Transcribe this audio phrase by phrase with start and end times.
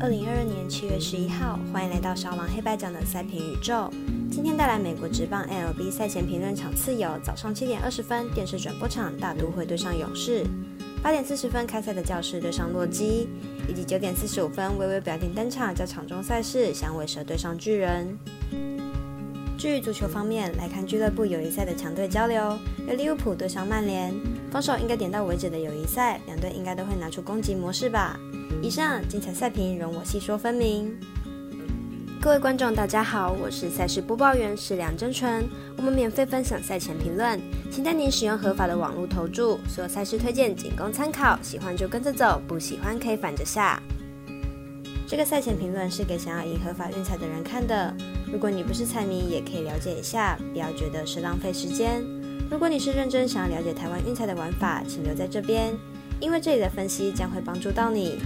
[0.00, 3.90] 二零二二年七月十一号，欢迎来到少狼黑白奖的赛评宇宙。
[4.30, 10.44] 今天带来美国职棒 L B 赛前评论场次有：早上七点二十分电视转播场大都会对上勇士；
[11.02, 13.26] 八点四十分开赛的教室对上洛基；
[13.68, 18.16] 以及九点四十五分微微表定登场，在场中赛事响尾蛇对上巨人。
[19.58, 22.56] 至于足球方面，来看俱乐部友谊赛的强队交流，
[22.86, 24.14] 有利物浦对上曼联，
[24.50, 28.18] 防守应该点到为止的友谊赛，两队应该都会拿出攻击模式吧。
[28.62, 30.96] 以上精彩赛评，容我细说分明。
[32.20, 35.46] 各位观众，大家好，我是赛事播报员是梁真纯。
[35.76, 37.38] 我们免费分享赛前评论，
[37.70, 39.60] 请带您使用合法的网络投注。
[39.68, 43.80] 所有赛事推荐仅供参考，喜欢就跟着走，不喜欢可以反着下。
[45.06, 47.94] 这个赛前评论是给想要赢合法运彩的人看的。
[48.32, 52.02] 如果你不是彩迷，也可以了解一下，不要觉得是浪费时间。
[52.50, 55.76] 如果你是认真想要了解台湾运彩的玩法，请留在这边，
[56.18, 58.18] 因为这里的分析将会帮助到你。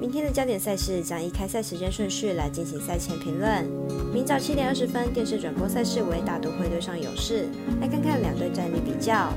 [0.00, 3.66] 明天的焦点赛事将依开赛时间顺序来进行赛前评论。
[4.12, 7.46] 明早七点二十分电视转播赛事为大都会对上勇士，
[7.78, 9.32] 来看看两队战力比较。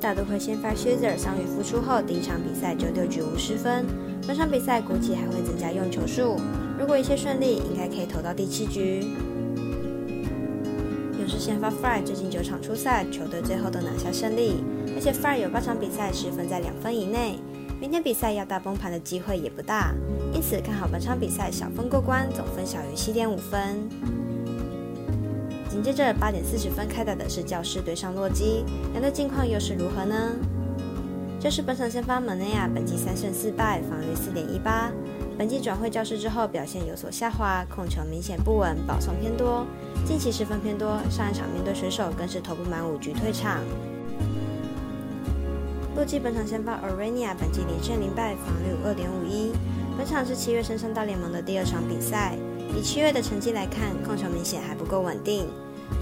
[0.00, 3.86] 大都会先发 s h a z e r 伤愈复出后第一场比赛就六局无失分，
[4.26, 6.36] 本场比赛估计还会增加用球数。
[6.76, 9.06] 如果一切顺利，应该可以投到第七局。
[11.24, 14.62] 勇士先发 Fry 最近九场出赛，球队最后都拿下胜利，
[14.94, 17.38] 而且 Fry 有八场比赛失分在两分以内。
[17.80, 19.94] 明天比赛要大崩盘的机会也不大，
[20.34, 23.88] 因此看好本场比赛小分过关，总分小于七点五分。
[25.70, 30.32] 紧接着八点四十分开打的是教士对上洛基，两队近况又是如何呢？
[31.40, 34.92] 这是本场先发蒙内亚，本季三胜四败，防御四点一八。
[35.36, 39.66] 本季转会教室之后表现有所下滑，控球明显不稳，保送偏多，
[40.06, 40.96] 近期失分偏多。
[41.10, 43.60] 上一场面对水手更是投不满五局退场。
[45.96, 49.50] 洛基本场先发 o r a n i a 本季连胜零败，防率二点五一。
[49.98, 52.36] 本场是七月升上大联盟的第二场比赛，
[52.76, 55.48] 以七月的成绩来看，控球明显还不够稳定。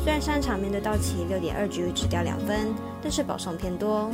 [0.05, 4.11] 虽然上一场面对道奇六点二局只掉两分，但是保送偏多。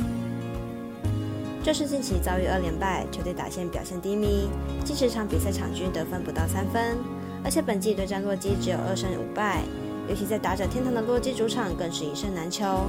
[1.61, 4.49] 这是近期遭遇二连败，球队打线表现低迷，
[4.85, 6.97] 近十场比赛场均得分不到三分，
[7.43, 9.61] 而且本季对战洛基只有二胜五败，
[10.07, 12.85] 尤其在打者天堂的洛基主场更是一胜难求。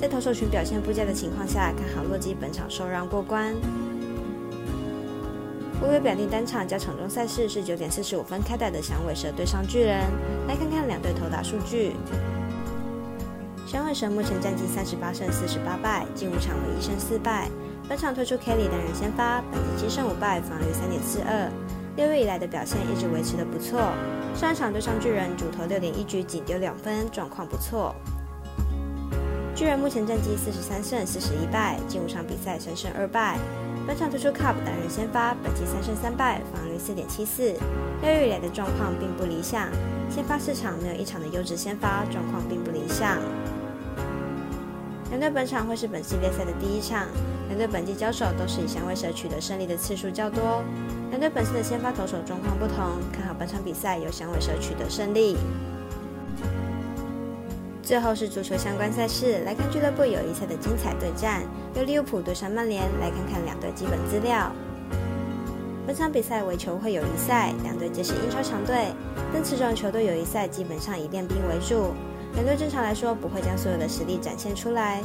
[0.00, 3.54] 在投手群表现不佳的情况下，看好洛基本场受让过关。
[5.82, 9.98] 微微表定单场加场中赛事是九点四十五分开打的响尾蛇对上巨人，
[10.46, 11.96] 来看看两队投打数据。
[13.66, 17.50] 响尾蛇目前战绩三十八胜四十八败，近五场为一胜四败。
[17.88, 21.50] 本场推出 Kelly 单人先发，本季七胜五败，防御三点四二。
[21.96, 23.92] 六月以来的表现一直维持的不错。
[24.34, 27.94] 上一场对上巨人，主投六点一局仅丢两分，状况不错。
[29.54, 33.38] 巨人目前战绩四十三胜四十一败，近五场比赛三胜二败。
[33.86, 37.52] 本场推出 Cup 单人先发，本季三胜三败，防御四点七四。
[38.00, 39.68] 六月以来的状况并不理想，
[40.08, 43.18] 先发四场没有一场的优质先发，状况并不理想。
[45.12, 47.06] 两队本场会是本系列赛的第一场，
[47.48, 50.64] 两队本季交手都是以响尾蛇取得胜利的次数较多。
[51.10, 55.36] 两队本次的先发投手状况不同，看好本场比赛由响尾蛇取得胜利。
[57.82, 61.42] 最后是足球相关赛事，来看俱乐部友谊赛的精彩对战，
[61.74, 64.50] 由利物浦对上曼联，来看看两队基本资料。
[65.86, 68.86] 本场比赛为球会友谊赛，两队皆是英超强队，
[69.30, 71.92] 但此种球队友谊赛基本上以练兵为主，
[72.34, 75.00] 两队正常来说不会将所有的实力展现出来。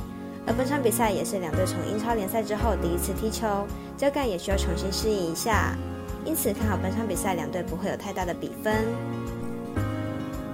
[0.45, 3.67] 而本场比赛也是两队从英超联赛之后第一次踢球，
[3.97, 5.75] 交感也需要重新适应一下，
[6.23, 8.73] 因此看好本场比赛两队不会有太大的比分。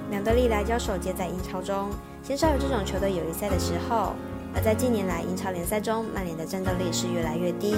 [0.09, 1.89] 两队历来交手皆在英超中。
[2.23, 4.13] 鲜少有这种球队友谊赛的时候，
[4.55, 7.75] 而在近年来英超联赛中，曼联的战斗力是越来越低，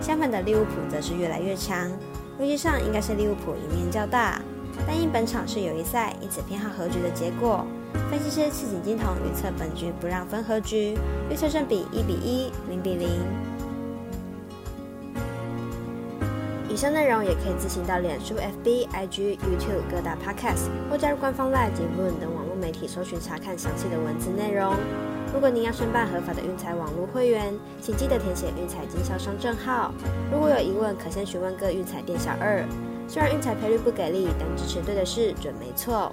[0.00, 1.90] 相反的利物浦则是越来越强。
[2.38, 4.40] 逻辑上应该是利物浦赢面较大，
[4.86, 7.66] 但因本场是友谊赛，因此偏好和局的结果。
[8.10, 10.96] 分析师赤井金童预测本局不让分和局，
[11.30, 13.08] 预测胜比一比一、零比零。
[16.68, 24.74] 以上内容也可以自行到脸书、FB、IG、YouTube 各大 Podcast 或加入官方 Live 及 Moon 等网络媒体搜寻查看详细的文字内容。
[25.32, 29.90] 如果您要申办合法的运彩网络会员，请记得填写运彩经销商证号。
[30.30, 32.62] 如果有疑问，可先询问各运彩店小二。
[33.08, 36.12] 虽然运彩赔率不给力，但支持对的事准没错。